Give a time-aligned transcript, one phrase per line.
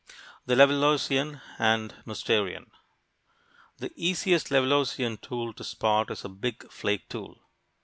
[0.47, 2.71] THE LEVALLOISIAN AND MOUSTERIAN
[3.77, 7.39] The easiest Levalloisian tool to spot is a big flake tool.